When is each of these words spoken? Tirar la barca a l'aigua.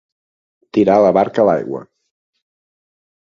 Tirar 0.77 0.95
la 1.03 1.11
barca 1.17 1.43
a 1.43 1.45
l'aigua. 1.49 1.83